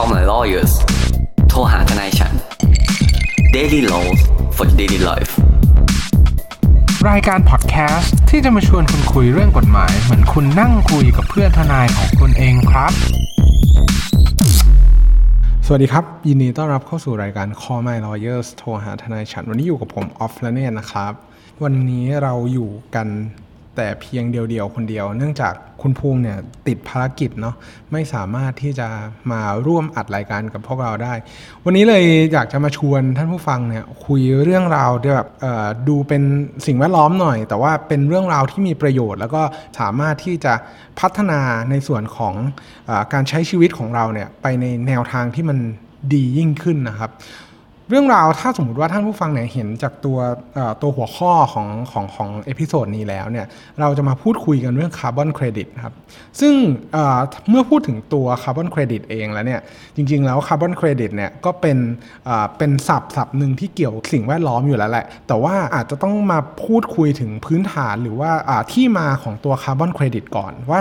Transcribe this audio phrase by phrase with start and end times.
[0.00, 0.72] Call my lawyers
[1.48, 2.32] โทรหาทนายฉัน
[3.54, 4.20] Daily Laws
[4.56, 5.32] for Daily Life
[7.10, 12.92] รายการพอดแคสต์ที่จะมาชวนคุณคุยเรื่องกฎหมาย เหมือนคุณนั่งคุยกับเพื่อนทนายของคุณเองครับ
[15.66, 21.12] สวัสดีครับ ยินดีต้อนรับเข้าสู่รายการ Call My Lawyers โทรหาทนายฉัน วันนี้อยู่กับผมออฟและเนตนะครับ
[21.64, 23.08] วันนี้เราอยู่กัน
[23.76, 26.38] แต่เพียงเดียวๆคนเดียว เนื่องจากคุณภูมิเนี่ย
[26.68, 27.54] ติดภารกิจเนาะ
[27.92, 28.88] ไม่สามารถที่จะ
[29.32, 31.14] มาร่วมอัดรายการกับพวกเราได้
[31.64, 35.28] วันนี้เลยอยากจะมาชวนท่านผู้ฟังเนี่ยคุยเรื่องราวที่แบบ
[35.88, 36.22] ดูเป็น
[36.66, 39.42] สิ่งแวดล้อมหน่อย แต่ว่าเป็นเรื่องราวที่มีประโยชน์ แล้วก็
[39.80, 40.54] สามารถที่จะ
[41.00, 42.34] พัฒนาในส่วนของ
[42.88, 45.58] อการใช้ชีวิตของเราเนี่ยไปในแนวทางที่มัน
[46.12, 47.10] ดียิ่งขึ้นนะครับ
[47.90, 50.18] เรื่องราวถ้าสมมติว่าท่านผู้ฟังเนี่ยเห็นจากตัว
[50.82, 53.46] ตัวหัวข้อของของของ episode นี้แล้วเนี่ย
[53.80, 55.94] เราจะมาพูดคุยกันเรื่องคาร์บอนเครดิตครับ
[56.40, 56.54] ซึ่ง
[57.48, 59.60] เมื่อพูดถึงตัวคาร์บอนเครดิตเองแล้วเนี่ย
[59.96, 61.78] จริง ๆ แล้วคาร์บอนเครดิตเนี่ยก็เป็น
[62.58, 68.30] เป็นศัพท์ศัพท์หนึ่งที่เกี่ยวสิ่งแวดล้อมอยู่แล้วแหละ แต่ว่าอาจจะต้องมาพูดคุยถึงพื้นฐานหรือว่า
[68.72, 70.80] ที่มาของตัวคาร์บอนเครดิตก่อนว่า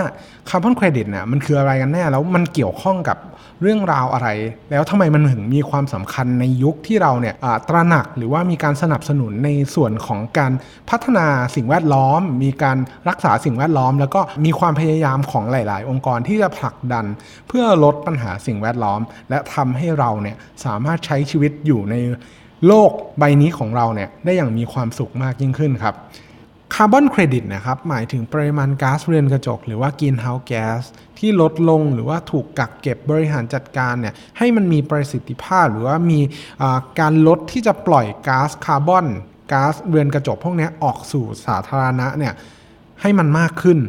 [0.49, 3.17] คาร์บอนเครดิตเนี่ยมันคืออะไรกันแน่แล้วมันเกี่ยวข้องกับ
[3.61, 4.29] เรื่องราวอะไร
[4.71, 7.35] แล้วทำไมมันถึงมีความสำคัญในยุคที่เราเนี่ย
[7.69, 10.51] ตระหนักหรือว่ามีการสนับสนุนในส่วนของการ
[10.89, 12.77] พัฒนาสิ่งแวดล้อม มีการ
[13.09, 17.05] รักษาสิ่งแวดล้อม แล้วก็มีความพยายามของหลาย ๆ องค์กรที่จะผลักดัน
[17.47, 21.95] เพื่อลดปัญหาสิ่งแวดล้อม และทำให้เราเนี่ยสามารถใช้ชีวิตอยู่ใน
[22.67, 25.95] โลกใบนี้ของเราเนี่ยได้อย่างมีความสุขมากยิ่งขึ้นครับ
[26.77, 30.83] คาร์บอนเครดิตนะครับหมายถึงปริมาณก๊าซเรือนกระจก หรือว่า Greenhouse Gas
[31.19, 36.19] ที่ลดลงหรือว่าถูกกักเก็บบริหารจัดการเนี่ยให้มันมีประสิทธิภาพ หรือว่ามี
[36.99, 39.05] การลดที่จะปล่อยก๊าซคาร์บอน
[39.53, 42.33] ก๊าซเรือนกระจกพวกนี้ออกสู่สาธารณะเนี่ย
[43.01, 43.79] ให้มันมากขึ้น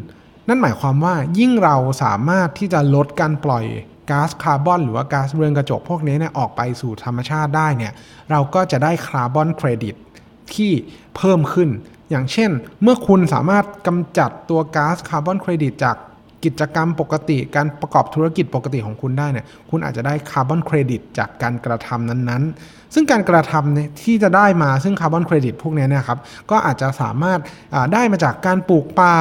[0.48, 3.64] นั่นหมายความว่ายิ่งเราสามารถที่จะลดการปล่อย
[4.10, 7.92] ก๊าซคาร์บอนหรือว่าก๊าซเรือนกระจกพวกนี้เนี่ยออกไปสู่ธรรมชาติได้เนี่ย
[8.30, 9.94] เราก็จะได้คาร์บอนเครดิต
[10.54, 10.72] ที่
[11.16, 11.70] เพิ่มขึ้น
[12.10, 12.50] อย่างเช่น
[12.82, 15.96] เมื่อคุณสามารถกำจัดตัวก๊าซคาร์บอนเครดิตจาก
[16.44, 26.18] กิจกรรมปกติการประกอบธุรกิจปกติของคุณได้เนี่ยคุณอาจจะได้คาร์บอนเครดิตจากการกระทำนั้นๆ ซึ่งการกระทำเนี่ยที่จะได้มาซึ่งคาร์บอนเครดิตพวกนี้นะครับ
[26.50, 27.40] ก็อาจจะสามารถ
[27.92, 29.14] ได้มาจากการปลูกป่า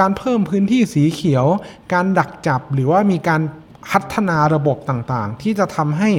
[0.00, 1.46] การเพิ่มพื้นที่สีเขียว
[1.92, 3.42] การดักจับหรือว่ามีการ
[3.90, 6.10] พัฒนาระบบต่างๆ ที่จะทำให้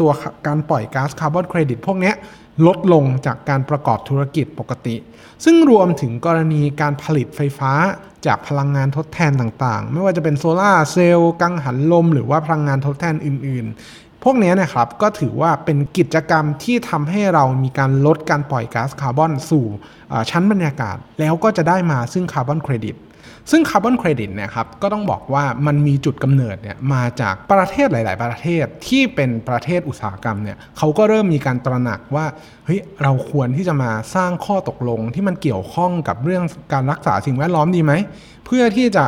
[0.00, 0.10] ตัว
[0.46, 2.12] การปล่อยก๊าซคาร์บอนเครดิตพวกนี้
[2.66, 4.96] ลดลงจากการประกอบธุรกิจปกติ
[5.44, 7.72] ซึ่งรวมถึงกรณีการผลิตไฟฟ้า
[8.26, 19.66] จากพลังงานทดแทนต่างๆ ไม่ว่าจะเป็นโซลาร์เซลล์กังหันลม หรือว่าพลังงานทดแทนอื่น ๆ พวกนี้นะครับก็ถือว่าเป็นกิจกรรมที่ทำให้เรามีการลดการปล่อยก๊าซคาร์บอนสู่
[20.30, 22.94] ชั้นบรรยากาศ แล้วก็จะได้มาซึ่งคาร์บอนเครดิต
[23.50, 32.26] ซึ่งคาร์บอนเครดิตเนี่ยครับก็ต้องบอกว่ามันมีจุดกำเนิดเนี่ยมาจากประเทศหลาย ๆ ประเทศที่เป็นประเทศอุตสาหกรรมเนี่ยเขาก็เริ่มมีการตระหนักว่า
[32.64, 37.92] เฮ้ยเราควรที่จะมาสร้างข้อตกลงที่มันเกี่ยวข้องกับเรื่องการรักษาสิ่งแวดล้อมดีไหม
[38.46, 39.04] เพื่อที่จะ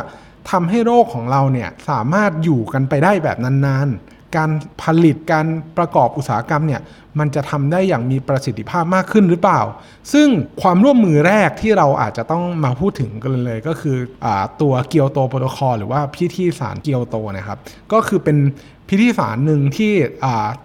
[0.51, 4.49] ทำให้โรคของเราเนี่ยสามารถอยู่กันไปได้แบบนาน ๆ การ
[4.83, 5.45] ผลิตการ
[5.77, 6.81] ประกอบอุตสาหกรรมเนี่ย
[7.19, 9.61] มันจะทำได้อย่างมีประสิทธิภาพมากขึ้นหรือเปล่า
[10.13, 10.27] ซึ่ง
[10.61, 14.27] ความร่วมมือแรกที่เราอาจจะต้องมาพูดถึงกันเลยก็คืออ
[14.61, 17.57] ตัวเกียวโตโปรโตคอลหรือว่าพิธีสารเกียวโตนะครับ
[17.93, 18.37] ก็คือเป็น
[18.89, 19.91] พิธีสารหนึ่งที่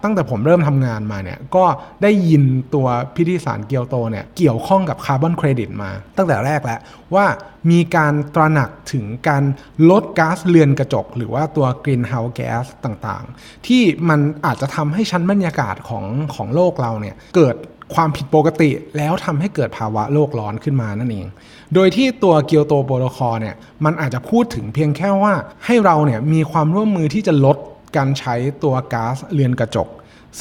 [0.03, 1.65] ตั้งแต่ผมเริ่มทำงานมาเนี่ยก็
[2.03, 6.79] ได้ยินตัวพิธีสารเกียวโตเนี่ยเกี่ยวข้องกับคาร์บอนเครดิตมา ตั้งแต่แรกแล้ว
[7.15, 7.25] ว่า
[7.71, 9.43] มีการตระหนักถึงการ
[9.89, 16.05] ลดก๊าซเรือนกระจก หรือว่าตัว Greenhouse Gas ต่างๆ ที่มันอาจจะทำให้ชั้นบรรยากาศของ
[16.35, 17.55] ของโลกเราเนี่ยเกิด
[17.95, 21.27] ความผิดปกติแล้วทำให้เกิดภาวะโลกร้อนขึ้นมานั่นเอง
[21.73, 23.55] โดยที่ตัวเกียวโตโปรโตคอลเนี่ย
[23.85, 25.33] มันอาจจะพูดถึงเพียงแค่ว่า
[25.65, 27.57] ให้เราเนี่ยมีความร่วมมือที่จะลด
[27.97, 29.89] การใช้ตัวก๊าซเรือนกระจก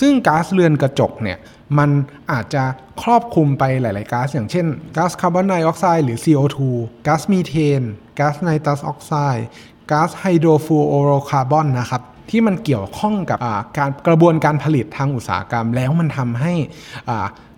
[0.00, 1.38] ซึ่งก๊าซเรือนกระจกเนี่ย
[1.78, 1.90] มัน
[2.32, 2.62] อาจจะ
[3.02, 6.58] ครอบคลุมไปหลาย ๆก๊าซอย่างเช่นก๊าซคาร์บอนไดออกไซด์หรือ CO2
[7.06, 7.82] ก๊าซมีเทน
[8.18, 9.46] ก๊าซไนตรัสออกไซด์
[9.90, 13.38] ก๊าซไฮโดรฟลูออโรคาร์บอนนะครับที่มันเกี่ยวข้องกับ
[13.78, 16.54] การกระบวนการผลิตทางอุตสาหกรรม แล้วมันทำให้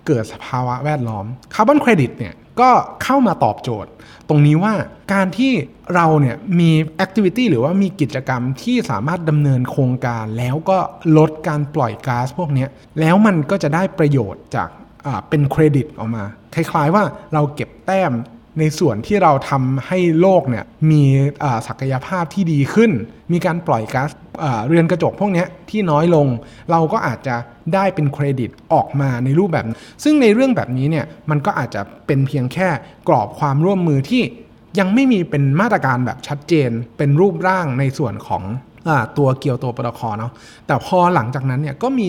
[0.07, 2.71] เกิดสภาวะแวดล้อมคาร์บอนเครดิตเนี่ย ก็
[3.03, 3.91] เข้ามาตอบโจทย์
[4.29, 4.75] ตรงนี้ว่า
[5.13, 5.53] การที่
[5.95, 10.79] เราเนี่ยมี activity หรือว่ามีกิจกรรมที่สามารถดำเนินโครงการแล้วก็
[11.19, 12.67] ลดการปล่อยก๊าซพวกนี้
[13.01, 14.69] แล้วมันก็จะได้ประโยชน์จาก
[15.29, 16.25] เป็นเครดิตออกมา
[16.55, 17.05] คล้ายๆว่า
[17.35, 18.13] เราเก็บแต้ม
[18.59, 21.03] ในส่วนที่เราทำให้โลกเนี่ยมี
[21.69, 22.91] ศักยภาพที่ดีขึ้น
[23.33, 24.11] มีการปล่อยก๊าซ
[24.69, 26.27] เรือนกระจกพวกนี้ที่น้อยลง
[26.71, 27.37] เราก็อาจจะ
[27.75, 32.69] ได้เป็นเครดิตออกมาในรูปแบบนั้นซึ่งในเรื่องแบบนี้เนี่ยมันก็อาจจะเป็นเพียงแค่
[33.09, 34.23] กรอบความร่วมมือที่
[34.79, 38.43] ยังไม่มีเป็นมาตรการแบบชัดเจน เป็นรูปร่างในส่วนของ
[38.89, 40.33] อตัวเกียวโตโปรโตคอลเนาะ
[40.67, 42.09] แต่พอหลังจากนั้นเนี่ยก็มี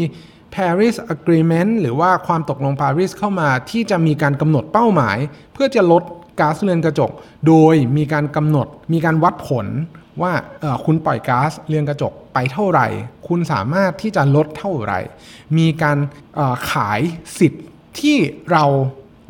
[0.56, 5.18] Paris Agreement หรือว่าความตกลงปารีสเข้ามาที่จะมีการกำหนดเป้าหมาย
[5.54, 6.04] เพื่อจะลด
[6.40, 7.12] ก๊าซเรือนกระจก
[7.48, 9.68] โดยมีการกำหนดมีการวัดผล
[10.22, 10.32] ว่า
[10.86, 12.88] คุณปล่อยก๊าซเรือนกระจกไปเท่าไหร่
[13.28, 15.00] คุณสามารถที่จะลดเท่าไหร่
[15.58, 15.98] มีการ
[16.72, 17.02] ขาย
[17.40, 17.64] สิทธิ์
[18.00, 18.18] ที่
[18.52, 18.64] เรา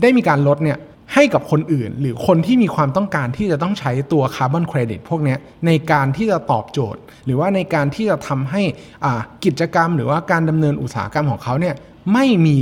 [0.02, 0.80] ได้มีการลดเนี่ย
[1.14, 5.36] ให้กับคนอื่น หรือคนที่มีความต้องการที่จะต้องใช้ตัวคาร์บอนเครดิตพวกนี้
[5.66, 8.62] ในการที่จะตอบโจทย์ หรือว่าในการที่จะทำให้
[9.46, 11.76] กิจกรรม หรือว่าการดำเนินอุตสาหกรรมของเขาเนี่ย
[12.14, 12.58] ไม่มี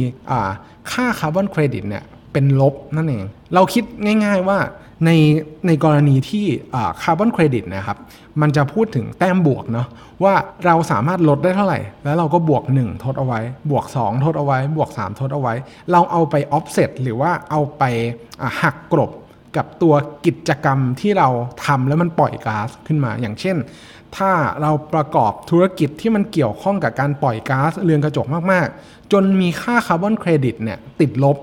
[0.92, 3.84] ค่าคาร์บอนเครดิตเนี่ย เป็นลบนั่นเอง เราคิด
[4.26, 4.58] ง่าย ๆว่า
[5.06, 5.12] ใน
[5.68, 6.46] ในกรณีที่
[7.02, 7.98] คาร์บอนเครดิตนะครับ
[8.42, 9.88] มันจะพูดถึงแต้มบวกเนาะ
[10.24, 10.34] ว่า
[10.66, 13.40] เราสามารถลดได้เท่าไหร่ แล้วเราก็บวก 1 ทดเอาไว้
[13.72, 15.54] บวก 2 ทดเอาไว้ บวก 3 ทดเอาไว้
[15.92, 17.84] เราเอาไป offset หรือว่าเอาไป
[18.62, 19.12] หักกลบ
[19.58, 19.94] กับตัว
[20.26, 21.30] กิจกรรมที่เรา
[21.66, 23.58] ทำแล้วมันปล่อยก๊าซขึ้นมา อย่างเช่น
[24.18, 24.32] ถ้า
[24.62, 31.38] เราประกอบธุรกิจที่มันเกี่ยวข้องกับการปล่อยก๊าซเรือนกระจกมากๆ จนมีค่าคาร์บอนเครดิตเนี่ยติดลบ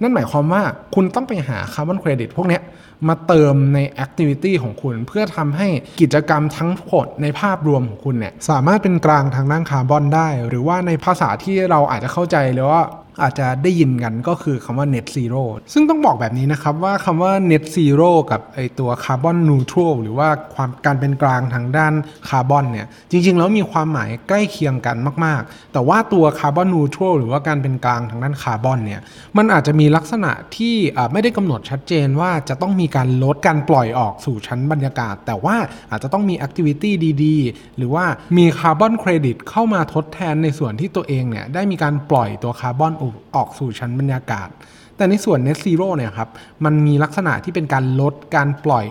[0.00, 0.62] นั่นหมายความว่า
[0.94, 2.60] คุณต้องไปหาคาร์บอนเครดิตพวกนี้
[3.08, 5.68] มาเติมใน activity ของคุณ เพื่อทำให้
[6.00, 12.82] กิจกรรมทั้งหมดในภาพรวมของคุณเนี่ยสามารถเป็นกลางทางด้านคาร์บอนได้ หรือว่าในภาษาที่เราอาจจะเข้าใจหรือว่า
[13.22, 15.42] อาจจะได้ยินกันก็คือคำว่า net zero
[15.72, 21.92] ซึ่งต้องบอกแบบนี้นะครับว่าคำว่า net zero กับไอตัว carbon neutral หรือว่าความการเป็นกลางทางด้าน
[22.28, 29.00] คาร์บอนเนี่ยจริงๆ แล้วมีความหมายใกล้เคียงกันมากๆ แต่ว่าตัว carbon neutral หรือว่าการเป็นกลางทางด้านคาร์บอนเนี่ย
[29.36, 30.74] มันอาจจะมีลักษณะที่
[31.12, 35.56] ไม่ได้กำหนดชัดเจนว่าจะต้องมีการลดการปล่อยออกสู่ชั้นบรรยากาศ แต่ว่า
[35.90, 36.94] อาจจะต้องมี activity
[37.24, 38.04] ดีๆ หรือว่า
[38.36, 42.92] มีคาร์บอนเครดิตเข้ามาทดแทนในส่วนที่ตัวเองเนี่ยได้มีการปล่อยตัวคาร์บอน
[43.34, 44.48] ออกสู่ชั้นบรรยากาศ
[44.96, 46.28] แต่ในส่วน Net Zero เนี่ยครับ
[46.64, 48.86] มันมีลักษณะที่เป็นการลดการปล่อย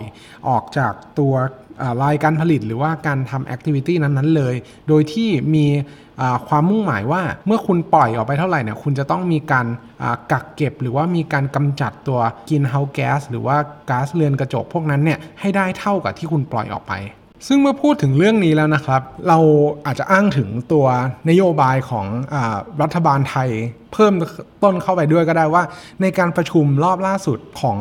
[0.48, 1.34] ออกจากตัว
[1.82, 4.54] อ่ารายการผลิตหรือว่าการทำแอคทิวิตี้นั้นๆเลย
[4.88, 5.66] โดยที่มี
[6.48, 9.66] ความมุ่งหมายว่าเมื่อคุณปล่อยออกไปเท่าไหร่เนี่ยคุณจะต้องมีการ
[10.32, 12.20] กักเก็บ หรือว่ามีการกำจัดตัว
[12.50, 13.56] กินเฮาแก๊สหรือว่า
[13.90, 16.92] ก๊าซเรือนกระจกพวกนั้นเนี่ยให้ได้เท่ากับที่คุณปล่อยออกไป
[17.46, 19.38] ซึ่งเมื่อพูดถึงเรื่องนี้แล้วนะครับ เรา
[19.86, 20.86] อาจจะอ้างถึงตัว
[21.30, 22.36] นโยบายของอ
[22.82, 23.48] รัฐบาลไทย
[23.92, 24.14] เพิ่ม
[24.62, 25.62] ต้นเข้าไปด้วยก็ได้ว่า
[26.02, 27.78] ในการประชุมรอบล่าสุดของ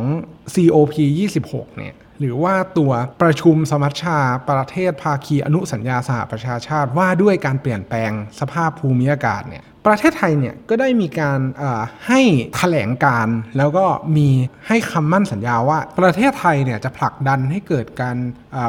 [0.53, 0.95] COP
[1.37, 2.91] 26เนี่ย หรือว่าตัว
[3.21, 4.17] ประชุมสมัชชา
[4.49, 11.39] ประเทศภาคีอนุสัญญาสหประชาชาติว่าด้วยการเปลี่ยนแปลงสภาพภูมิอากาศเนี่ยประเทศไทยเนี่ยก็ได้มีการ
[12.07, 12.21] ให้
[12.57, 13.27] แถลงการ
[13.57, 13.85] แล้วก็
[14.17, 14.29] มี
[14.67, 18.17] ให้คำมั่นสัญญาว่า ประเทศไทยเนี่ยจะผลักดันให้เกิดการ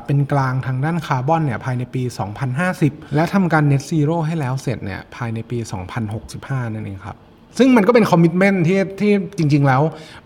[0.06, 2.02] เป็นกลางทางด้านคาร์บอนเนี่ยภายในปี
[2.58, 5.58] 2050 และทำการ net zero ให้แล้วเสร็จเนี่ยภายในปี
[6.16, 7.16] 2065 นั่นเองครับ
[7.58, 9.82] ซึ่งมันก็เป็นคอมมิชเมนต์ที่ที่จริง ๆ แล้ว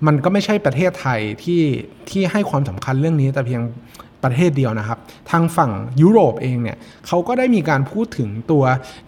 [0.06, 1.62] มันก็ไม่ใช่ประเทศไทยที่
[2.11, 3.62] ที่ให้ความสำคัญเรื่องนี้แต่เพียง
[4.25, 4.99] ประเทศเดียวนะครับ
[5.31, 5.70] ทางฝั่ง
[6.02, 6.76] ยุโรปเองเนี่ย
[7.06, 8.64] เขาก็ได้มีการพูดถึงตัว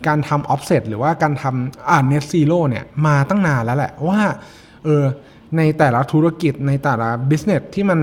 [0.06, 4.20] การทำ offset หรือว่าการทำอ่า net zero เนี่ยมาตั้งนานแล้วแหละว่า
[4.84, 5.04] เออ
[5.56, 8.00] ในแต่ละธุรกิจในแต่ละ business ที่มัน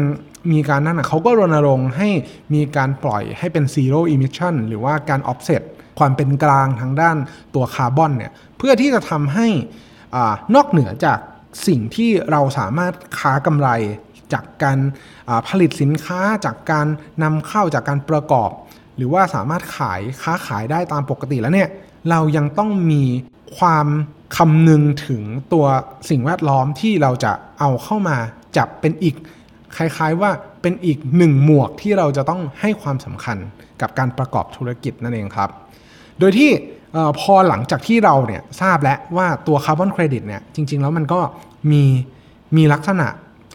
[0.51, 2.09] มีการนั่นนะเขาก็รณรงค์ให้
[2.53, 5.61] มีการปล่อยให้เป็น zero emission หรือว่าการ offset
[5.99, 7.17] ความเป็นกลางทางด้าน
[7.55, 9.47] ตัวคาร์บอนเนี่ยเพื่อที่จะทำให้
[10.15, 10.17] อ
[10.55, 11.19] นอกเหนือจาก
[11.67, 13.69] สิ่งที่เราสามารถค้ากำไร
[14.33, 14.79] จากการ
[15.47, 16.87] ผลิตสินค้าจากการ
[17.23, 18.49] นำเข้าจากการประกอบ
[18.97, 21.69] หรือว่าสามารถขายค้าขายได้ตามปกติแล้วเนี่ย
[22.09, 23.03] เรายังต้องมี
[23.57, 23.87] ความ
[24.37, 25.65] คำนึงถึงตัว
[26.09, 28.17] สิ่งแวดล้อมที่เราจะเอาเข้ามา
[28.57, 29.15] จับเป็นอีก
[29.75, 33.37] คล้ายๆว่าเป็นอีกหนึ่งหมวกที่เราจะต้องให้ความสำคัญ
[33.81, 35.49] กับการประกอบธุรกิจนั่นเองครับ
[36.19, 36.49] โดยที่
[36.95, 41.19] ออพอหลังจากที่เราเนี่ยทราบแล้วว่าตัวคาร์บอนเครดิตเนี่ยจริง ๆ แล้วมันก็
[41.71, 41.83] มี
[42.57, 43.07] มีลักษณะ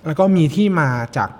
[0.07, 1.31] แล้วก็มีที่มาจาก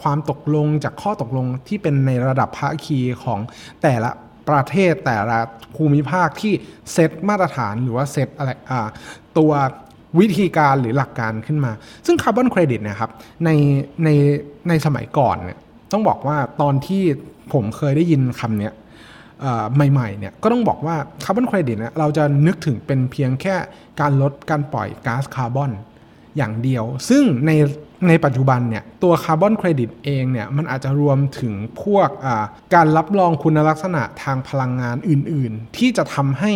[0.00, 3.40] ความตกลงจากข้อตกลงที่เป็นในระดับภาคีของ
[3.82, 4.10] แต่ละ
[4.48, 5.38] ประเทศแต่ละ
[5.76, 6.52] ภูมิภาคที่
[6.92, 8.50] เซตมาตรฐานหรือว่าเซตอะไร
[9.38, 9.52] ตัว
[10.20, 11.72] วิธีการหรือหลักการขึ้นมา
[12.06, 13.10] ซึ่งคาร์บอนเครดิตเนี่ยครับ
[13.44, 13.50] ใน
[14.04, 14.08] ใน
[14.68, 15.58] ในสมัยก่อนเนี่ย
[15.92, 17.02] ต้องบอกว่าตอนที่
[17.52, 18.72] ผมเคยได้ยินคำเนี้ย
[19.74, 23.56] ใหม่ๆเนี่ยก็ต้องบอกว่าคาร์บอนเครดิตเนี่ยเราจะนึกถึงเป็นเพียงแค่
[24.00, 25.70] การลดการปล่อยก๊าซคาร์บอน
[26.36, 27.50] อย่างเดียว ซึ่งใน
[28.08, 32.08] ในปัจจุบันเนี่ยตัวคาร์บอนเครดิตเองเนี่ยมันอาจจะรวมถึงพวก
[32.74, 36.52] การรับรองคุณลักษณะทางพลังงานอื่นๆ ที่จะทำให้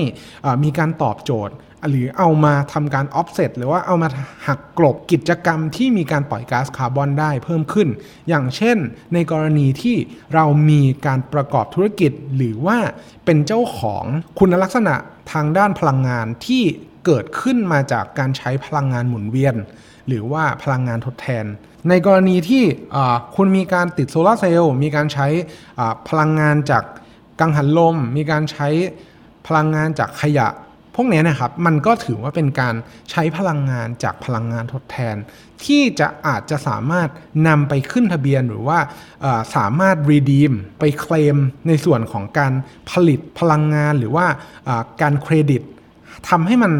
[0.64, 1.54] มีการตอบโจทย์
[1.88, 4.08] หรือเอามาทำการ offset หรือว่าเอามา
[4.46, 7.88] หักกลบกิจกรรมที่มีการปล่อยก๊าซคาร์บอนได้เพิ่มขึ้น
[8.28, 8.78] อย่างเช่น
[9.14, 9.96] ในกรณีที่
[10.34, 12.78] เรามีการประกอบธุรกิจ หรือว่า
[13.24, 14.04] เป็นเจ้าของ
[14.38, 14.94] คุณลักษณะ
[15.32, 16.62] ทางด้านพลังงานที่
[17.06, 19.54] เกิดขึ้นมาจากการใช้พลังงานหมุนเวียน
[20.08, 21.44] หรือว่าพลังงานทดแทน
[21.88, 22.64] ในกรณีที่
[23.36, 25.26] คุณมีการติดโซลาร์เซลล์มีการใช้
[26.08, 26.84] พลังงานจาก
[27.40, 28.68] กังหันลม มีการใช้
[29.46, 30.48] พลังงานจากขยะ
[30.96, 32.74] พวกนี้นะครับมันก็ถือว่าเป็นการ
[33.10, 35.16] ใช้พลังงานจากพลังงานทดแทน
[35.64, 37.08] ที่จะอาจจะสามารถ
[37.48, 38.78] นำไปขึ้นทะเบียนหรือว่า
[39.56, 41.36] สามารถ redeem ไปเคลม
[41.68, 42.52] ในส่วนของการ
[42.90, 44.26] ผลิตพลังงานหรือว่า
[45.02, 45.62] การเครดิต
[46.28, 46.72] ทำให้มัน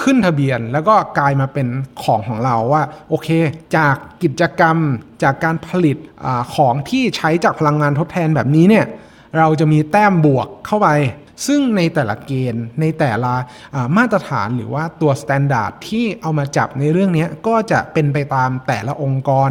[0.00, 1.66] ขึ้นทะเบียนแล้วก็กลายมาเป็น
[2.02, 3.28] ของของเราว่าโอเค
[3.76, 4.76] จากกิจกรรม
[5.22, 8.86] จากการผลิตอของที่ใช้จากพลังงานทดแทนแบบนี้เนี่ย
[9.38, 10.88] เราจะมีแต้มบวกเข้าไป
[11.46, 13.32] ซึ่งในแต่ละเกณฑ์ในแต่ละ
[13.96, 19.50] มาตรฐานหรือว่าตัว standard ที่เอามาจับในเรื่องนี้ก็จะเป็นไปตามแต่ละองค์กร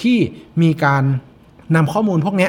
[0.00, 0.18] ที่
[0.62, 1.02] มีการ
[1.74, 2.48] นำข้อมูลพวกนี้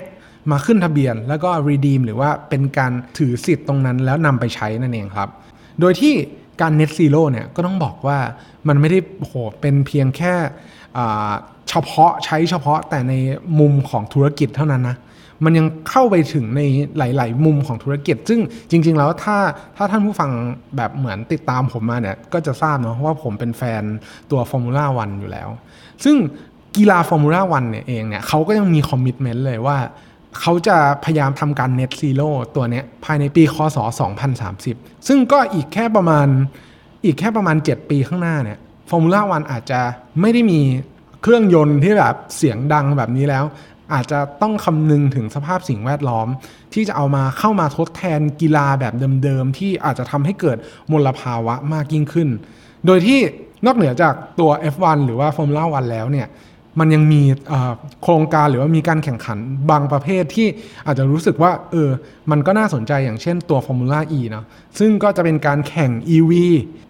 [0.51, 5.29] มาขึ้นทะเบียนแล้วก็ redeem หรือว่าเป็นการถือสิทธิ์ตรงนั้นแล้วนำไปใช้นั่นเองครับ
[5.79, 6.15] โดยที่
[6.61, 8.17] การ net zero เนี่ยก็ต้องบอกว่า
[8.67, 10.33] มันไม่ได้โหเป็นเพียงแค่
[11.69, 13.13] เฉพาะใช้เฉพาะแต่ใน
[13.59, 14.97] มุมของธุรกิจเท่านั้นนะ
[15.43, 16.61] มันยังเข้าไปถึงใน
[16.97, 18.39] หลาย ๆ มุมของธุรกิจ ซึ่ง
[18.69, 19.37] จริง ๆ แล้วถ้า
[19.77, 20.31] ถ้าท่านผู้ฟัง
[20.75, 23.83] แบบเหมือนติดตามผมมาเนี่ยก็จะทราบเนาะว่าผมเป็นแฟน
[24.31, 25.49] ตัวฟอร์มูล่าวันอยู่แล้ว
[26.03, 26.15] ซึ่ง
[26.77, 29.77] กีฬาฟอร์มูล่าวันเนี่ยเองเนี่ยเขาก็ยังมี commitment เลยว่า
[30.39, 33.77] เขาจะพยายามทำการ net zero ตัวนี้ภายในปีคศ
[34.41, 36.27] 2030 ซึ่งก็อีกแค่ประมาณ
[37.05, 38.59] อีกแค่ประมาณ 7 ปีข้างหน้าเนี่ย
[38.89, 39.81] ฟอร์มูล่าวันอาจจะ
[40.21, 40.61] ไม่ได้มี
[41.21, 43.43] เครื่องยนต์ที่แบบเสียงดังแบบนี้แล้ว
[43.93, 46.27] อาจจะต้องคำนึงถึงสภาพสิ่งแวดล้อม
[46.73, 48.93] ที่จะเอามาเข้ามาทดแทนกีฬาแบบ
[49.23, 50.57] เดิมๆ ที่อาจจะทำให้เกิด
[50.91, 52.29] มลภาวะมากยิ่งขึ้น
[52.85, 53.19] โดยที่
[53.65, 56.27] นอกเหนือจากตัว F1 หรือว่า Formula 1แล้วเนี่ย
[56.79, 57.21] มันยังมี
[58.03, 59.37] โครงการหรือว่ามีการแข่งขัน
[59.69, 60.47] บางประเภทที่
[60.85, 61.89] อาจจะรู้สึกว่าเออ
[62.31, 64.43] มันก็น่าสนใจอย่างเช่นตัว Formula E นะ
[64.79, 66.31] ซึ่งก็จะเป็นการแข่ง EV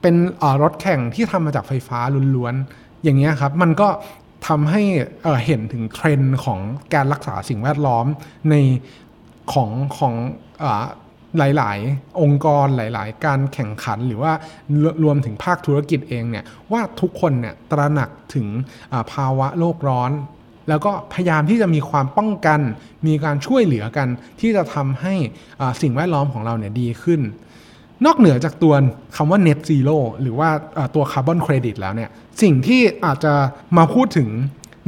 [0.01, 0.15] เป็น
[0.62, 2.00] รถแข่งที่ทำมาจากไฟฟ้า
[2.36, 3.89] ล้วนๆ อย่างเงี้ยครับ มันก็
[4.48, 4.81] ทำให้
[5.45, 6.59] เห็นถึงเทรนด์ของ
[6.93, 8.05] การรักษาสิ่งแวดล้อม
[8.50, 8.55] ใน
[9.53, 10.13] ของของ
[11.38, 14.31] หลาย ๆ องค์กรหลาย ๆ การแข่งขันหรือว่า
[15.03, 18.48] รวมถึงภาคธุรกิจเองเนี่ยว่าทุกคนเนี่ยตระหนักถึง
[19.12, 20.12] ภาวะโลกร้อน
[20.69, 22.59] แล้วก็พยายามที่จะมีความป้องกัน
[23.07, 24.07] มีการช่วยเหลือกัน
[24.39, 25.13] ที่จะทำให้
[25.81, 27.21] สิ่งแวดล้อมของเราเนี่ยดีขึ้น
[28.05, 28.74] นอกเหนือจากตัว
[29.15, 30.50] คำว่า net zero หรือว่า
[30.95, 32.09] ตัวคาร์บอนเครดิตแล้วเนี่ย
[32.41, 33.33] สิ่งที่อาจจะ
[33.77, 34.29] มาพูดถึง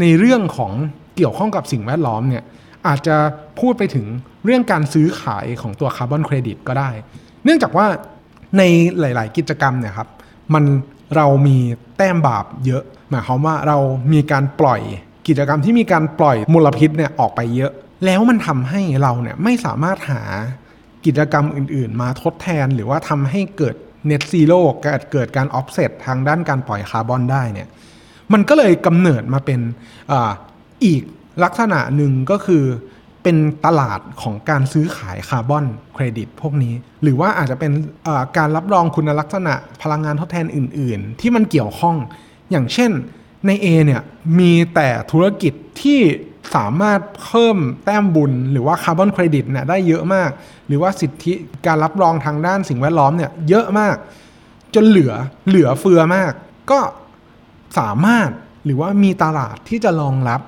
[0.01, 0.71] ในเรื่องของ
[1.15, 2.43] เกี่ยวข้องกับสิ่งแวดล้อมเนี่ย
[2.87, 3.17] อาจจะ
[3.59, 4.05] พูดไปถึง
[4.45, 6.89] เรื่องการซื้อขายของตัวคาร์บอนเครดิตก็ได้
[7.43, 7.87] เนื่องจากว่า
[8.57, 8.63] ใน
[8.99, 10.09] หลาย ๆ กิจกรรมเนี่ยครับ
[10.53, 10.63] มัน
[11.15, 11.57] เรามี
[11.97, 13.77] แต้มบาปเยอะหมายความว่าเรา
[14.13, 14.81] มีการปล่อย
[15.27, 17.71] กิจกรรมที่มีการปล่อยมลพิษเนี่ยออกไปเยอะ
[18.05, 20.21] แล้วมันทำให้เราเนี่ยไม่สามารถหา
[21.05, 23.75] กิจกรรมอื่น ๆ มาทดแทน หรือว่าทำให้เกิด
[24.07, 24.61] net zero
[25.11, 27.67] เกิดการออฟเซตทางด้านการปล่อยคาร์บอนได้เนี่ย
[28.33, 29.59] มันก็เลยกำเนิดมาเป็น
[30.11, 30.13] อ
[30.85, 31.03] อีก
[31.43, 32.63] ลักษณะหนึ่งก็คือ
[33.23, 37.71] เป็นตลาดของการซื้อขายคาร์บอนเครดิตพวกนี้ หรือว่าอาจจะเป็น
[38.37, 41.95] การรับรองคุณลักษณะพลังงานทดแทนอื่น ๆ ที่มันเกี่ยวข้อง
[42.51, 42.91] อย่างเช่น
[43.45, 44.01] ใน A เนี่ย
[44.39, 45.99] มีแต่ธุรกิจที่
[46.55, 50.29] สามารถเพิ่มแต้มบุญ หรือว่าคาร์บอนเครดิตเนี่ยได้เยอะมาก
[50.67, 51.33] หรือว่าสิทธิ
[51.65, 53.95] การรับรองทางด้านสิ่งแวดล้อมเนี่ยเยอะมาก
[54.75, 55.13] จนเหลือ
[55.47, 56.31] เหลือเฟือมาก
[56.71, 56.79] ก็
[57.79, 58.29] สามารถ
[58.65, 60.41] หรือว่ามีตลาดที่จะรองรับ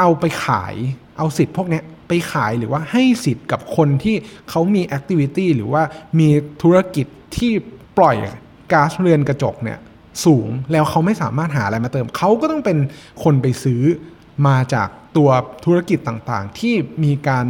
[0.00, 0.74] เอาไปขาย
[1.18, 4.16] เอาสิทธิ์พวกนี้ไปขายหรือว่าให้สิทธิ์กับคนที่
[4.50, 5.82] เขามีแอคทิวิตี้หรือว่า
[6.18, 6.28] มี
[6.62, 7.52] ธุรกิจที่
[7.98, 8.16] ปล่อย
[8.72, 9.78] ก๊าซเรือนกระจกเนี่ย
[10.24, 12.78] สูงแล้วเขาไม่สามารถหาอะไรมาเติม เขาก็ต้องเป็น
[13.24, 13.82] คนไปซื้อ
[14.46, 15.30] มาจากตัว
[15.64, 16.74] ธุรกิจต่างๆ ที่
[17.04, 17.46] มีการ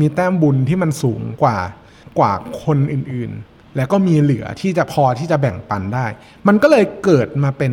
[0.00, 1.58] มีแต้มบุญที่มันสูงกว่า
[2.18, 2.32] กว่า
[2.64, 6.06] คนอื่นๆ แล้วก็มีเหลือที่จะพอที่จะแบ่งปันได้
[6.46, 7.72] มันก็เลยเกิดมาเป็น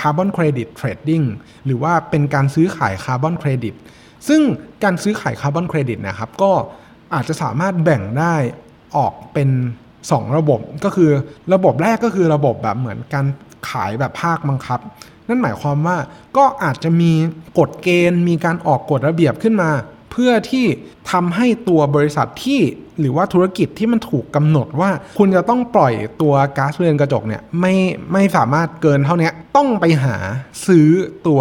[0.00, 1.22] carbon credit trading
[1.64, 3.74] หรือว่าเป็นการซื้อขายคาร์บอนเครดิต
[4.28, 4.40] ซึ่ง
[4.84, 6.52] การซื้อขายคาร์บอนเครดิตนะครับก็
[7.14, 8.34] อาจจะสามารถแบ่งได้
[8.96, 9.48] ออกเป็น
[9.92, 11.10] 2 ระบบก็คือ
[11.54, 13.26] ระบบแรกก็คือระบบแบบเหมือนการ
[13.70, 14.80] ขายแบบภาคบังคับ
[15.28, 15.96] นั่นหมายความว่า
[16.36, 17.12] ก็อาจจะมี
[17.58, 19.70] กฎเกณฑ์มีการออกกฎระเบียบขึ้นมา
[20.12, 20.66] เพื่อที่
[21.10, 22.60] ทำให้ตัวบริษัทที่
[23.00, 27.74] หรือว่าธุรกิจที่มันถูกกำหนดว่า คุณจะต้องปล่อยตัวก๊าซเรือนกระจกเนี่ยไม่
[28.12, 30.16] ไม่สามารถเกินเท่านี้ต้องไปหา
[30.66, 30.88] ซื้อ
[31.26, 31.40] ตัว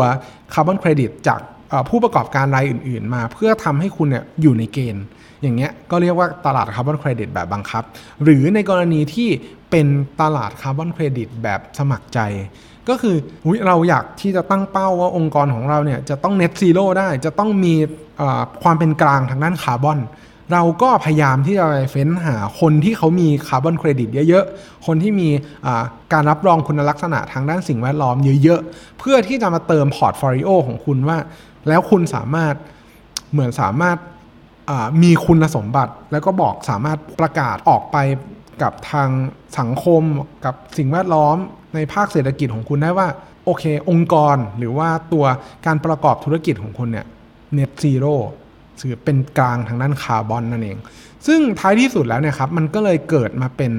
[0.54, 1.40] คาร์บอนเครดิตจาก
[1.90, 5.06] ผู้ประกอบการรายอื่น ๆ มาเพื่อทำให้คุณเนี่ยอยู่ในเกณฑ์
[5.42, 7.84] อย่างเงี้ยก็เรียกว่าตลาดคาร์บอนเครดิตแบบบังคับ
[8.24, 9.30] หรือในกรณีที่
[9.72, 9.88] เป็น
[10.22, 12.20] ตลาดคาร์บอนเครดิตแบบสมัครใจ
[12.90, 13.16] ก็คือ
[13.68, 17.74] เราอยากที่จะตั้งเป้าว่าองค์กรของเราเนี่ยจะต้อง net zero ได้จะต้องมี
[18.64, 20.00] ความเป็นกลางทางด้านคาร์บอน
[20.54, 25.30] เราก็พยายามที่จะไปเฟ้นหาคนที่เขามีคาร์บอนเครดิตเยอะๆ คนที่มี
[26.14, 31.18] การรับรองคุณลักษณะทางด้านสิ่งแวดล้อมเยอะๆ เพื่อที่จะมาเติม portfolio ของคุณว่า
[31.68, 32.56] แล้วคุณสามารถ
[33.32, 33.98] เหมือนสามารถ
[35.04, 37.98] มีคุณสมบัติ แล้วก็บอกสามารถประกาศออกไป
[38.62, 39.10] กับทาง
[39.60, 40.04] สังคม
[40.46, 41.38] กับสิ่งแวดล้อม
[41.76, 43.08] ในภาคเศรษฐกิจของคุณได้ว่า
[43.46, 45.26] โอเค องค์กรหรือว่าตัว
[45.66, 47.06] การประกอบธุรกิจของคุณเนี่ย
[47.58, 48.16] net zero
[48.82, 50.78] ถือเป็นกลางทางด้านคาร์บอนนั่นเอง
[51.28, 53.72] ซึ่งท้ายที่สุดแล้วเนี่ยครับ มันก็เลยเกิดมาเป็น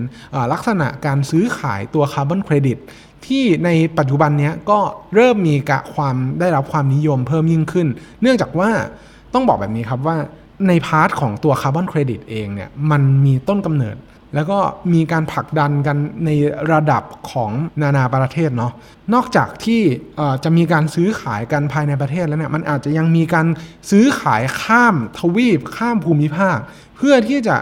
[0.53, 2.79] ลักษณะการซื้อขายตัวคาร์บอนเครดิต
[3.27, 4.79] ที่ในปัจจุบันเนี้ยก็
[5.15, 7.89] เริ่มมีกะความได้รับความนิยมเพิ่มยิ่งขึ้น
[8.23, 8.71] เนื่องจากว่า
[9.35, 10.17] ต้องบอกแบบนี้ครับว่า
[10.69, 13.97] ใน part ของตัวคาร์บอนเครดิตเองเนี่ยมันมีต้นกำเนิด
[14.35, 14.59] แล้วก็
[14.93, 16.31] มีการผลักดันกันใน
[16.73, 17.51] ระดับของ
[17.83, 18.73] นานาประเทศเนาะ
[19.15, 19.83] นอกจากที่
[20.45, 23.47] จะมีการซื้อขายกันภายในประเทศแล้วเนี่ยมันอาจจะยังมีการ
[23.91, 26.59] ซื้อขายข้ามทวีปข้ามภูมิภาค
[26.97, 27.57] เพื่อที่จะ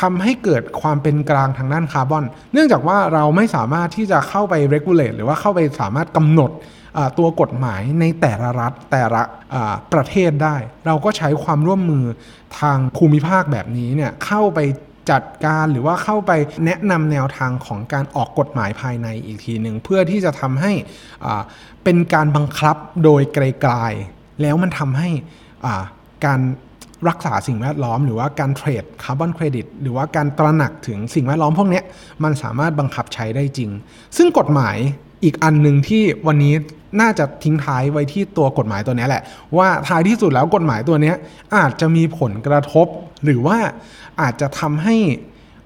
[0.00, 6.50] ทำให้เกิดความเป็นกลางทางด้านคาร์บอน เนื่องจากว่าเราไม่สามารถที่จะเข้าไป regulate หรือว่าเข้าไปสามารถกำหนด
[7.18, 9.22] ตัวกฎหมายในแต่ละรัฐแต่ละ
[9.92, 12.04] ประเทศได้ เราก็ใช้ความร่วมมือ
[12.60, 14.58] ทางภูมิภาคแบบนี้เนี่ยเข้าไป
[15.10, 16.30] จัดการหรือว่าเข้าไป
[16.66, 20.72] แนะนำแนวทางของการออกกฎหมายภายในอีกทีหนึ่งเพื่อที่จะทำให้
[21.84, 25.08] เป็นการบังคับโดยไกลๆแล้วมันทำให้
[26.26, 26.40] การ
[27.08, 31.82] รักษาสิ่งแวดล้อม หรือว่าการเทรดคาร์บอนเครดิตหรือว่าการตระหนักถึงสิ่งแวดล้อมพวกนี้
[32.24, 33.70] มันสามารถบังคับใช้ได้จริง
[34.16, 34.76] ซึ่งกฎหมาย
[35.24, 36.54] อีกอันหนึ่งที่วันนี้
[37.00, 39.22] น่าจะทิ้งท้ายไว้ที่ตัวกฎหมายตัวนี้แหละ
[39.56, 41.12] ว่าท้ายที่สุดแล้วกฎหมายตัวนี้
[41.56, 42.86] อาจจะมีผลกระทบ
[43.24, 43.58] หรือว่า
[44.20, 44.96] อาจจะทำให้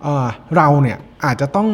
[0.03, 1.69] เอ่อเราเนี่ยอาจจะต้อง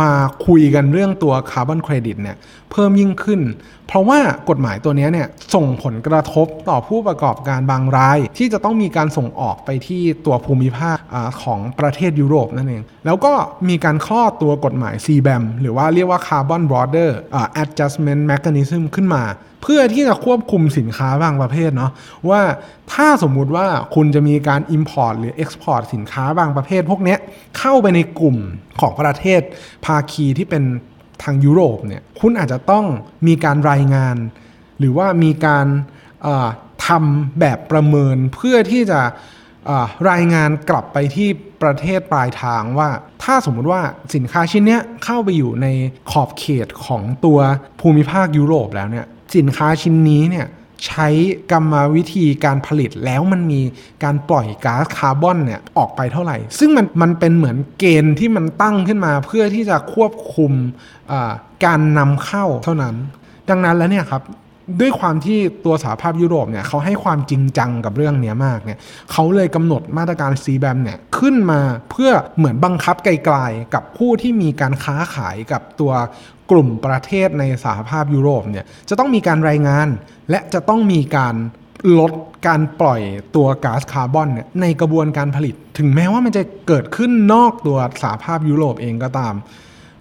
[0.00, 0.10] มา
[0.46, 2.36] คุยกันเรื่องตัวคาร์บอนเครดิตเนี่ย
[2.72, 3.40] เพิ่มยิ่งขึ้น
[3.86, 13.32] เพราะว่ากฎหมายตัวนี้เนี่ยส่งผลกระทบต่อผู้ประกอบการบางราย ที่จะต้องมีการส่งออกไปที่ตัวภูมิภาคอของประเทศยุโรปนั่นเอง แล้วก็
[13.68, 19.24] มีการคลอดตัวกฎหมาย CBAM หรือว่าเรียกว่า Carbon Border อ่า Adjustment Mechanism ขึ้นมา
[19.62, 21.92] เพื่อที่จะควบคุมสินค้าบางประเภทเนาะ
[22.30, 22.40] ว่า
[22.92, 27.16] ถ้าสมมุติว่าคุณจะมีการ Import หรือ Export สินค้าบางประเภทพวกนี้
[27.58, 28.36] เข้าไปในกลุ่ม
[28.80, 29.40] ของประเทศ
[29.86, 30.62] ภาคีที่เป็น
[31.22, 32.84] ทางยุโรปเนี่ยคุณอาจจะต้อง
[33.26, 34.16] มีการรายงาน
[34.78, 35.66] หรือว่ามีการ
[36.86, 39.00] ทำแบบประเมินเพื่อที่จะ
[40.10, 41.28] รายงานกลับไปที่
[41.62, 42.90] ประเทศปลายทางว่า
[43.22, 43.82] ถ้าสมมุติว่า
[44.14, 45.66] สินค้าชิ้นเนี้ยเข้าไปอยู่ใน
[46.10, 47.38] ขอบเขตของตัว
[47.80, 49.06] ภูมิภาคยุโรปแล้วเนี่ย
[49.36, 50.46] สินค้าชิ้นนี้เนี่ย
[50.86, 51.08] ใช้
[51.52, 53.60] กรรมวิธีการผลิตแล้วมันมี
[54.04, 60.52] การปล่อยก๊าซคาร์บอนเนี่ยออกไปเท่าไหร่ ซึ่งมันมันเป็นเหมือนเกณฑ์ที่มันตั้งขึ้นมาเพื่อที่จะควบคุม
[61.64, 62.94] การนำเข้าเท่านั้น
[63.48, 64.22] ดังนั้นแล้วเนี่ยครับ
[64.80, 68.78] ด้วยความที่ตัวสหภาพยุโรปเนี่ยเขาให้ความจริงจังกับเรื่องนี้มากเนี่ย
[69.12, 75.92] เขาเลยกำหนดมาตรการ c b a m เนี่ยขึ้นมาเพื่อเหมือนบังคับไกลๆกับผู้ที่มีการค้าขายกับตัว
[76.50, 79.88] กลุ่มประเทศในสหภาพยุโรปเนี่ยจะต้องมีการรายงาน
[80.30, 81.34] และจะต้องมีการ
[81.98, 82.12] ลด
[82.46, 83.00] การปล่อย
[83.36, 89.34] ตัวก๊าซคาร์บอนเนี่ยในกระบวนการผลิต ถึงแม้ว่ามันจะเกิดขึ้นนอกตัวสหภาพยุโรปเองก็ตาม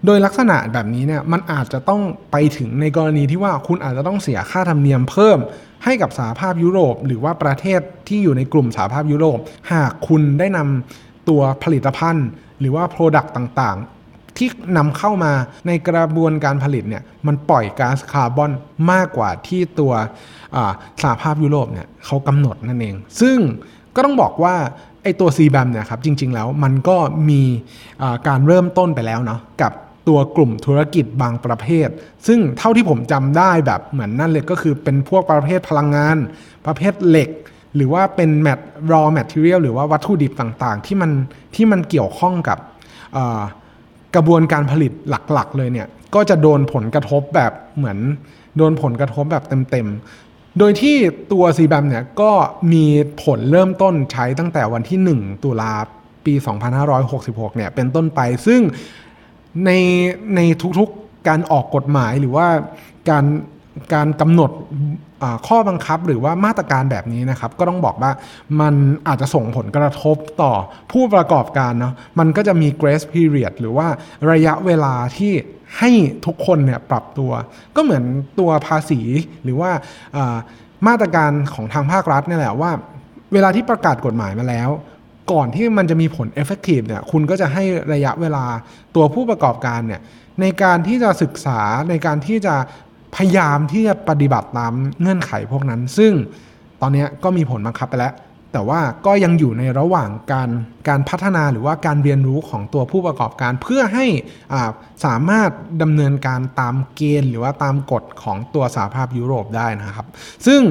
[0.05, 5.39] โดยลักษณะแบบนี้เนี่ยมันอาจจะต้องไปถึงในกรณีที่ว่าคุณอาจจะต้องเสียค่าธรรมเนียมเพิ่ม
[5.83, 9.39] ให้กับสหภาพยุโรป หรือว่าประเทศที่อยู่ในกลุ่มสหภาพยุโรป
[9.71, 12.27] หากคุณได้นำตัวผลิตภัณฑ์
[12.59, 15.33] หรือว่า Product ต่างๆ ที่นำเข้ามา
[15.67, 18.51] ในกระบวนการผลิตเนี่ยมันปล่อยก๊าซคาร์บอน
[18.91, 19.93] มากกว่าที่ตัว
[20.55, 23.37] อ่าสหภาพยุโรปเนี่ยเขากำหนดนั่นเอง ซึ่ง
[23.95, 24.55] ก็ต้องบอกว่า
[25.03, 26.97] ไอ้ตัว c b a m เนี่ยครับจริงๆแล้วมันก็
[27.29, 27.41] มี
[28.27, 29.71] การเริ่มต้นไปแล้วเนาะกับ
[30.07, 31.89] ตัวกลุ่มธุรกิจบางประเภท
[32.27, 36.17] ซึ่งเท่าที่ผมจำได้แบบเหมือนนั่นเลยก็คือเป็นพวกประเภทพลังงาน
[36.65, 37.29] ประเภทเหล็ก
[37.75, 38.59] หรือว่าเป็นแมท
[38.91, 41.11] raw material หรือว่าวัตถุดิบต่างๆ ที่มัน
[41.55, 42.57] ที่มันเกี่ยวข้องกับ
[44.15, 47.97] กระบวนการผลิตหลักๆ เลยเนี่ยก็จะโดนผลกระทบแบบเหมือน
[48.57, 50.95] โดนผลกระทบแบบเต็มๆ โดยที่
[51.31, 52.31] ตัว c b a m เนี่ยก็
[52.73, 52.85] มี
[53.23, 55.73] ผลเริ่มต้นใช้ตั้งแต่วันที่ 1 ตุลา
[56.25, 56.33] ปี
[56.95, 58.61] 2566 เนี่ยเป็นต้นไป ซึ่ง
[59.65, 59.71] ใน
[60.35, 60.39] ใน
[60.79, 62.47] ทุกๆการออกกฎหมายหรือว่า
[63.09, 63.25] การ
[63.93, 64.51] การกำหนด
[65.47, 68.11] ข้อบังคับหรือว่ามาตรการแบบนี้นะครับ ก็ต้องบอกว่า
[68.61, 68.73] มัน
[69.07, 70.53] อาจจะส่งผลกระทบต่อ
[70.91, 73.87] ผู้ประกอบการเนาะมันก็จะมี grace period หรือว่า
[74.31, 75.33] ระยะเวลาที่
[75.79, 75.91] ให้
[76.25, 77.31] ทุกคนเนี่ยปรับตัว
[77.75, 78.03] ก็เหมือน
[78.39, 79.01] ตัวภาษี
[79.43, 79.71] หรือว่า
[80.87, 82.71] มาตรการของทางภาครัฐนี่แหละว่า
[83.33, 84.69] เวลาที่ประกาศกฎหมายมาแล้ว
[85.31, 87.63] ก่อนที่มันจะมีผล effective เนี่ยคุณก็จะให้
[87.93, 88.45] ระยะเวลา
[88.95, 90.01] ตัวผู้ประกอบการเนี่ย
[90.41, 92.55] ในการที่จะศึกษาในการที่จะ
[93.15, 96.13] พยายามที่จะปฏิบัติตามเงื่อนไขพวกนั้น ซึ่ง
[96.81, 98.13] ตอนนี้ก็มีผลบังคับไปแล้ว
[98.53, 100.49] แต่ว่าก็ยังอยู่ในระหว่างการ
[100.87, 104.05] การพัฒนาหรือว่าการเรียนรู้ของตัวผู้ประกอบการ เพื่อให้
[104.53, 104.69] อ่า
[105.05, 105.49] สามารถ
[105.81, 110.07] ดำเนินการตามเกณฑ์ หรือว่าตามกฎของตัวสหภาพยุโรปได้นะครับ
[110.47, 110.61] ซึ่ง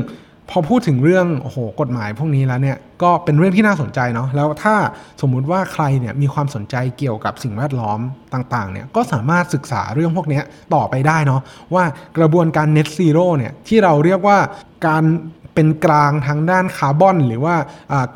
[0.50, 4.74] พอพูดถึงเรื่องโอ้โหกฎหมายพวกนี้แล้วเนี่ยก็เป็นเรื่องที่น่าสนใจเนาะแล้วถ้า
[5.20, 8.00] สมมุติว่าใครเนี่ยมีความสนใจเกี่ยวกับสิ่งแวดล้อม
[8.34, 10.40] ต่างๆเนี่ยก็สามารถศึกษาเรื่องพวกนี้
[10.74, 11.40] ต่อไปได้เนาะ
[11.74, 11.84] ว่า
[12.18, 14.38] กระบวนการ net zero เนี่ยที่เราเรียกว่า
[14.86, 15.04] การ
[15.54, 17.54] เป็นกลางทางด้านคาร์บอน หรือว่า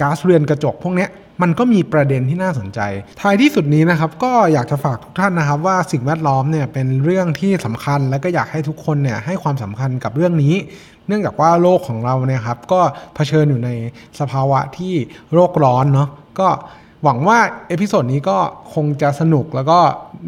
[0.01, 1.09] ก๊าซเรือนกระจกพวกนี้
[1.42, 2.81] มันก็มีประเด็นที่น่าสนใจ
[3.20, 10.55] ท้ายที่สุดนี้นะครับ ก็อยากจะฝากทุกท่านนะครับ ว่าสิ่งแวดล้อมเนี่ยเป็นเรื่องที่สำคัญ และก็อยากให้ทุกคนเนี่ยให้ความสำคัญกับเรื่องนี้
[11.09, 12.81] เนื่องจากว่าโลกของเราเนี่ยครับก็
[13.14, 13.71] เผชิญอยู่ใน
[14.21, 14.95] สภาวะที่
[15.35, 16.09] โลกร้อนเนาะ
[16.40, 16.49] ก็
[17.05, 18.38] หวังว่า episode นี้ก็
[18.75, 19.79] คงจะสนุกแล้วก็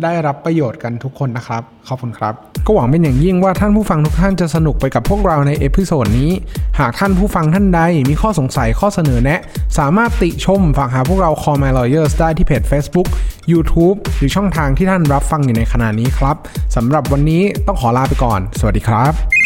[0.03, 2.35] ได้รับประโยชน์กันทุกคนนะครับ ขอบคุณครับ
[2.67, 6.31] ก็หวังเป็นอย่างยิ่งว่าท่านผู้ฟังทุกท่านจะสนุกไปกับพวกเราใน episode นี้
[6.79, 9.41] หากท่านผู้ฟังท่านใดมีข้อสงสัยข้อเสนอแนะ
[9.79, 13.09] สามารถติชมฝากหาพวกเรา Call My Lawyers ได้ที่เพจ Facebook
[13.53, 16.37] YouTube หรือช่องทางที่ท่านรับฟังอยู่ในขณะนี้ครับ
[16.77, 19.46] สำหรับวันนี้ต้องขอลาไปก่อน สวัสดีครับ